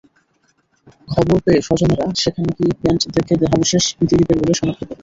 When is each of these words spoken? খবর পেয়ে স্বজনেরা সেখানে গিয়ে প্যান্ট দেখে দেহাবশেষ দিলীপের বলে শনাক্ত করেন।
খবর 1.07 1.37
পেয়ে 1.45 1.65
স্বজনেরা 1.67 2.05
সেখানে 2.23 2.49
গিয়ে 2.57 2.73
প্যান্ট 2.81 3.01
দেখে 3.15 3.33
দেহাবশেষ 3.41 3.83
দিলীপের 4.01 4.37
বলে 4.41 4.53
শনাক্ত 4.59 4.81
করেন। 4.81 4.97